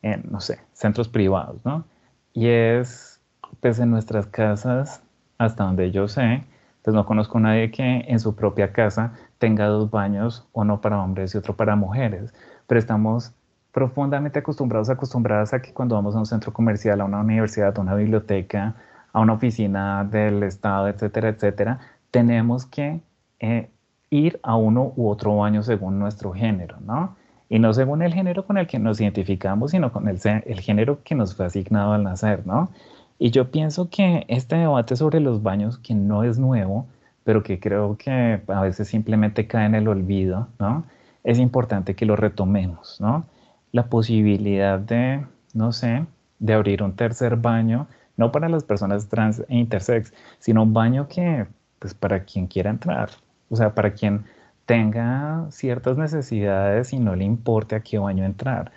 [0.03, 1.85] en no sé, centros privados, ¿no?
[2.33, 3.21] Y es,
[3.61, 5.03] pues en nuestras casas,
[5.39, 6.45] hasta donde yo sé,
[6.83, 11.03] pues no conozco a nadie que en su propia casa tenga dos baños, uno para
[11.03, 12.33] hombres y otro para mujeres,
[12.73, 13.35] pero estamos
[13.71, 17.83] profundamente acostumbrados, acostumbradas a que cuando vamos a un centro comercial, a una universidad, a
[17.83, 18.77] una biblioteca,
[19.13, 21.81] a una oficina del Estado, etcétera, etcétera,
[22.11, 23.03] tenemos que
[23.41, 23.69] eh,
[24.09, 27.15] ir a uno u otro baño según nuestro género, ¿no?
[27.51, 31.03] Y no según el género con el que nos identificamos, sino con el, el género
[31.05, 32.71] que nos fue asignado al nacer, ¿no?
[33.19, 36.87] Y yo pienso que este debate sobre los baños, que no es nuevo,
[37.23, 40.85] pero que creo que a veces simplemente cae en el olvido, ¿no?
[41.25, 43.27] Es importante que lo retomemos, ¿no?
[43.73, 46.07] La posibilidad de, no sé,
[46.39, 51.09] de abrir un tercer baño, no para las personas trans e intersex, sino un baño
[51.09, 51.47] que,
[51.79, 53.11] pues, para quien quiera entrar,
[53.49, 54.25] o sea, para quien
[54.67, 58.73] tenga ciertas necesidades y no le importe a qué baño entrar,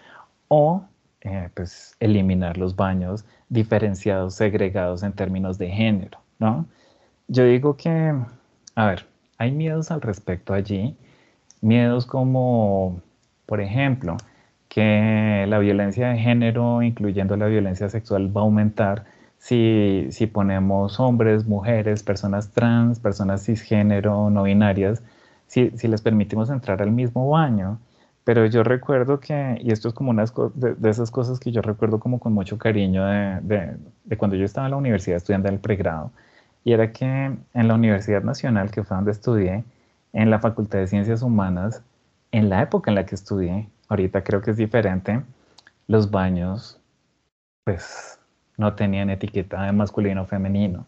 [0.48, 0.84] o,
[1.22, 6.66] eh, pues, eliminar los baños diferenciados, segregados en términos de género, ¿no?
[7.28, 8.14] Yo digo que,
[8.76, 9.06] a ver,
[9.38, 10.96] hay miedos al respecto allí,
[11.66, 13.02] miedos como,
[13.46, 14.18] por ejemplo,
[14.70, 19.06] que la violencia de género, incluyendo la violencia sexual, va a aumentar
[19.38, 25.04] si, si ponemos hombres, mujeres, personas trans, personas cisgénero, no binarias,
[25.48, 27.80] si, si les permitimos entrar al mismo baño.
[28.24, 30.26] Pero yo recuerdo que, y esto es como una
[30.56, 34.68] de, esas cosas que yo recuerdo como con mucho cariño de, de, cuando yo estaba
[34.68, 36.12] en la universidad estudiando el pregrado,
[36.64, 39.64] y era que en la Universidad Nacional, que fue donde estudié,
[40.16, 41.84] en la Facultad de Ciencias Humanas,
[42.32, 45.22] en la época en la que estudié, ahorita creo que es diferente,
[45.88, 46.80] los baños,
[47.66, 48.20] pues
[48.58, 50.88] no tenían etiqueta de masculino o femenino.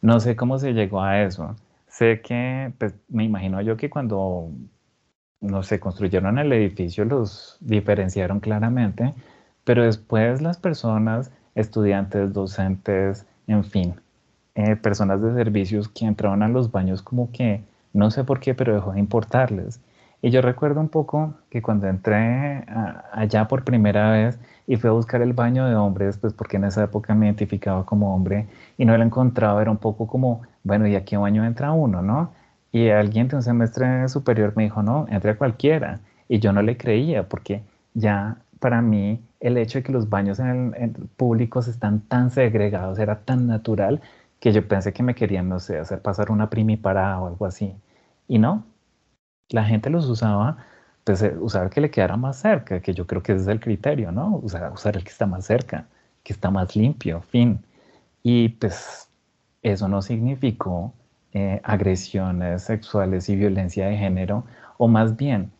[0.00, 1.54] No sé cómo se llegó a eso.
[1.88, 4.50] Sé que, pues me imagino yo que cuando
[5.40, 9.14] no se construyeron el edificio, los diferenciaron claramente,
[9.64, 13.94] pero después las personas, estudiantes, docentes, en fin,
[14.54, 17.62] eh, personas de servicios que entraban a los baños como que,
[17.94, 19.80] no sé por qué, pero dejó de importarles.
[20.20, 22.64] Y yo recuerdo un poco que cuando entré
[23.12, 26.64] allá por primera vez y fui a buscar el baño de hombres, pues porque en
[26.64, 28.46] esa época me identificaba como hombre
[28.78, 32.02] y no lo encontraba, era un poco como, bueno, ¿y a qué baño entra uno,
[32.02, 32.32] no?
[32.72, 36.00] Y alguien de un semestre superior me dijo, no, entre a cualquiera.
[36.28, 40.38] Y yo no le creía porque ya para mí el hecho de que los baños
[40.40, 44.00] en, públicos están tan segregados era tan natural
[44.44, 47.74] que yo pensé que me querían, no sé, hacer pasar una primiparada o algo así.
[48.28, 48.62] Y no,
[49.48, 50.58] la gente los usaba,
[51.02, 53.58] pues eh, usar que le quedara más cerca, que yo creo que ese es el
[53.58, 54.36] criterio, ¿no?
[54.42, 55.86] Usar, el que está más cerca,
[56.22, 57.64] que está más limpio, fin.
[58.22, 59.08] Y pues
[59.62, 60.92] eso no significó
[61.32, 64.44] eh, agresiones sexuales y violencia de género,
[64.76, 65.52] o más bien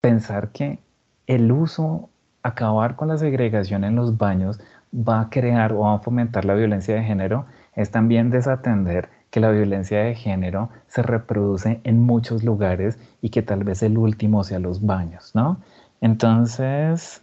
[0.00, 0.80] pensar que
[1.28, 2.10] el uso,
[2.42, 4.58] acabar con la segregación en los baños
[4.92, 9.40] va a crear o va a fomentar la violencia de género, es también desatender que
[9.40, 14.44] la violencia de género se reproduce en muchos lugares y que tal vez el último
[14.44, 15.60] sea los baños, ¿no?
[16.00, 17.22] Entonces,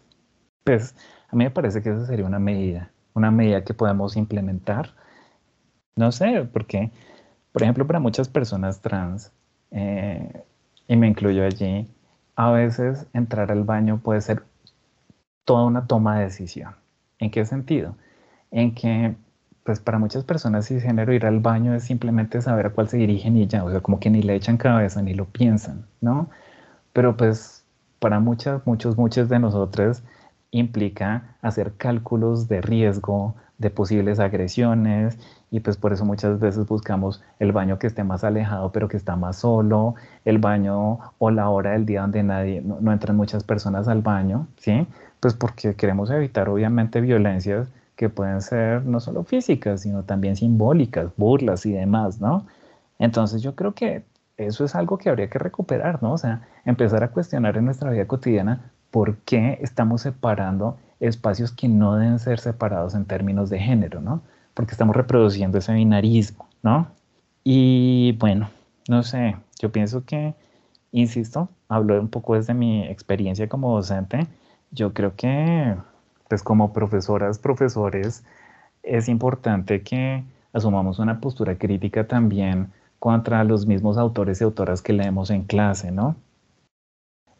[0.64, 0.96] pues
[1.30, 4.90] a mí me parece que esa sería una medida, una medida que podemos implementar.
[5.96, 6.92] No sé, porque
[7.52, 9.32] por ejemplo, para muchas personas trans,
[9.72, 10.44] eh,
[10.88, 11.88] y me incluyo allí,
[12.36, 14.44] a veces entrar al baño puede ser
[15.46, 16.76] toda una toma de decisión.
[17.20, 17.96] ¿En qué sentido?
[18.52, 19.16] En que,
[19.64, 23.38] pues para muchas personas cisgénero ir al baño es simplemente saber a cuál se dirigen
[23.38, 26.30] y ya, o sea, como que ni le echan cabeza ni lo piensan, ¿no?
[26.94, 27.64] Pero pues
[28.00, 30.04] para muchas, muchos, muchos de nosotros
[30.52, 35.20] implica hacer cálculos de riesgo, de posibles agresiones
[35.52, 38.98] y pues por eso muchas veces buscamos el baño que esté más alejado pero que
[38.98, 39.94] está más solo,
[40.26, 44.48] el baño o la hora del día donde nadie, no, entran muchas personas al baño,
[44.58, 44.88] ¿sí?
[45.20, 47.70] Pues porque queremos evitar obviamente violencias
[48.02, 52.48] que pueden ser no solo físicas, sino también simbólicas, burlas y demás, ¿no?
[52.98, 54.06] Entonces yo creo que
[54.38, 56.14] eso es algo que habría que recuperar, ¿no?
[56.14, 61.68] O sea, empezar a cuestionar en nuestra vida cotidiana por qué estamos separando espacios que
[61.68, 64.24] no deben ser separados en términos de género, ¿no?
[64.56, 66.88] Porque estamos reproduciendo ese binarismo, ¿no?
[67.44, 68.50] Y bueno,
[68.90, 70.34] no sé, yo pienso que,
[70.92, 74.26] insisto, hablo un poco desde mi experiencia como docente,
[74.72, 75.76] yo creo que,
[76.32, 78.24] pues como profesoras, profesores,
[78.84, 80.24] es importante que
[80.54, 85.92] asumamos una postura crítica también contra los mismos autores y autoras que leemos en clase,
[85.92, 86.16] ¿no?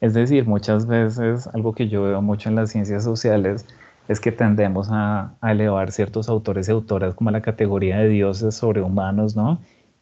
[0.02, 3.66] Es decir, muchas veces algo que yo veo mucho en las ciencias sociales
[4.10, 8.56] es que tendemos a, elevar ciertos autores y autoras como a la categoría de dioses
[8.56, 9.58] sobrehumanos, ¿no?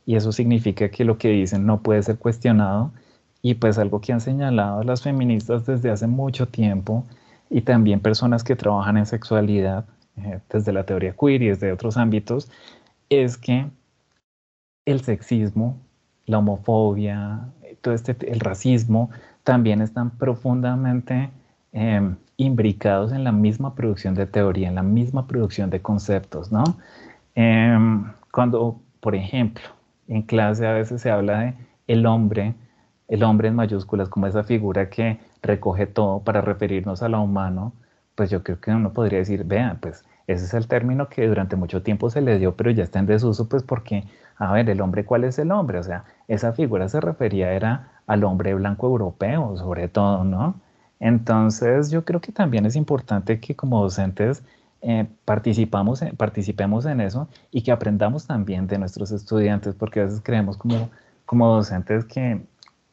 [0.07, 2.91] Y eso significa que lo que dicen no puede ser cuestionado
[3.43, 7.05] y pues algo que han señalado las feministas desde hace mucho tiempo
[7.49, 9.85] y también personas que trabajan en sexualidad
[10.17, 12.51] eh, desde la teoría queer y desde otros ámbitos
[13.09, 13.67] es que
[14.85, 15.77] el sexismo,
[16.25, 17.49] la homofobia,
[17.81, 19.09] todo este, el racismo,
[19.43, 21.29] también están profundamente
[21.71, 26.63] em, imbricados en la misma producción de teoría, en la misma producción de conceptos, ¿no?
[27.35, 29.63] Em, cuando, por ejemplo,
[30.07, 31.53] en clase a veces se habla de
[31.87, 32.53] el hombre,
[33.09, 37.73] el hombre en mayúsculas como esa figura que recoge todo para referirnos a lo humano,
[38.15, 41.55] pues yo creo que uno podría decir, vean, pues ese es el término que durante
[41.55, 44.03] mucho tiempo se le dio, pero ya está en desuso, pues porque,
[44.37, 45.79] a ver, el hombre, ¿cuál es el hombre?
[45.79, 50.55] O sea, esa figura se refería era al hombre blanco europeo, sobre todo, ¿no?
[50.99, 54.43] Entonces, yo creo que también es importante que como docentes
[54.81, 60.21] eh, participamos, participemos en eso y que aprendamos también de nuestros estudiantes, porque a veces
[60.23, 60.89] creemos como,
[61.25, 62.41] como docentes que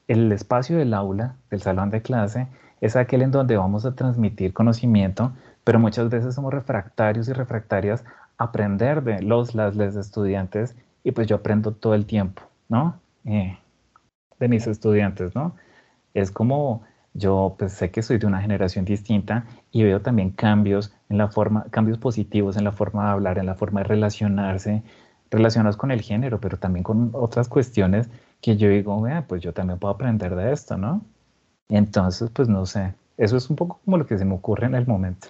[0.08, 2.48] el espacio del aula, del salón de clase,
[2.80, 5.32] es aquel en donde vamos a transmitir conocimiento,
[5.64, 8.04] pero muchas veces somos refractarios y refractarias
[8.38, 13.00] a aprender de los, las, les estudiantes y pues yo aprendo todo el tiempo, ¿no?
[13.24, 13.58] Eh,
[14.38, 15.56] de mis estudiantes, ¿no?
[16.14, 16.82] Es como
[17.14, 21.28] yo pues sé que soy de una generación distinta y veo también cambios en la
[21.28, 24.82] forma, cambios positivos en la forma de hablar, en la forma de relacionarse,
[25.30, 28.08] relacionados con el género, pero también con otras cuestiones
[28.40, 31.04] que yo digo, vea, pues yo también puedo aprender de esto, ¿no?
[31.68, 34.74] Entonces, pues no sé, eso es un poco como lo que se me ocurre en
[34.74, 35.28] el momento.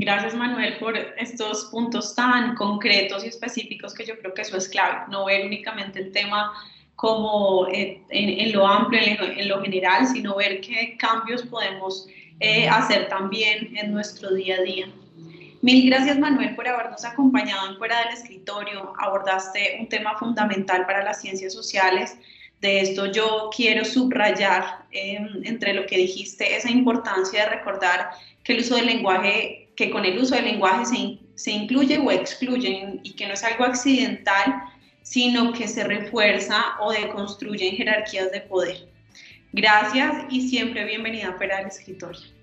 [0.00, 4.68] Gracias Manuel por estos puntos tan concretos y específicos que yo creo que eso es
[4.68, 6.52] clave, no ver únicamente el tema
[6.94, 12.06] como eh, en, lo amplio, en lo, general, sino ver qué cambios podemos
[12.40, 14.86] eh, hacer también en nuestro día a día.
[15.60, 18.92] Mil gracias Manuel por habernos acompañado en Fuera del Escritorio.
[18.96, 22.16] Abordaste un tema fundamental para las ciencias sociales.
[22.60, 28.10] De esto yo quiero subrayar em, entre lo que dijiste esa importancia de recordar
[28.44, 32.10] que el uso del lenguaje, que con el uso del lenguaje se, se incluye o
[32.12, 34.62] excluye y que no es algo accidental,
[35.02, 38.88] sino que se refuerza o deconstruye en jerarquías de poder.
[39.52, 42.37] Gracias y siempre bienvenida Fuera del Escritorio.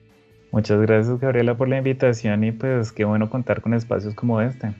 [0.55, 4.73] Muchas gracias Gabriela por la invitación y pues qué bueno contar con espacios como este.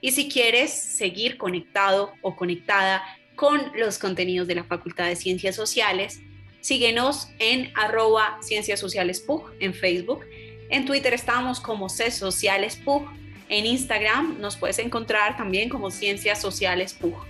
[0.00, 3.02] Y si quieres seguir conectado o conectada
[3.34, 6.22] con los contenidos de la Facultad de Ciencias Sociales,
[6.62, 10.24] síguenos en arroba Ciencias Sociales PUG en Facebook.
[10.70, 13.06] En Twitter estamos como C Sociales PUG.
[13.50, 17.22] En Instagram nos puedes encontrar también como Ciencias Sociales PUG.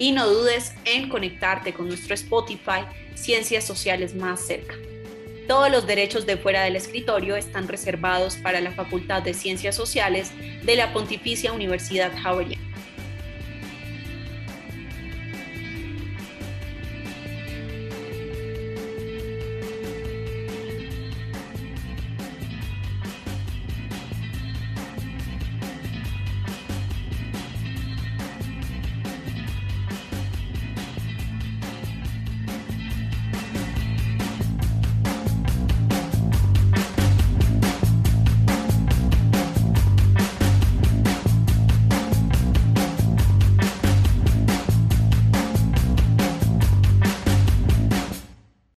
[0.00, 2.82] Y no dudes en conectarte con nuestro Spotify
[3.14, 4.74] Ciencias Sociales más cerca.
[5.48, 10.30] Todos los derechos de fuera del escritorio están reservados para la Facultad de Ciencias Sociales
[10.62, 12.71] de la Pontificia Universidad Javeriana.